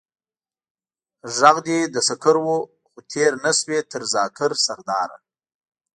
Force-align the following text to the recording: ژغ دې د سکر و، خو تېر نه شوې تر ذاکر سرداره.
ژغ 1.35 1.55
دې 1.67 1.79
د 1.93 1.95
سکر 2.07 2.35
و، 2.43 2.45
خو 2.89 2.99
تېر 3.11 3.31
نه 3.43 3.51
شوې 3.59 3.79
تر 3.91 4.01
ذاکر 4.13 4.51
سرداره. 4.65 5.17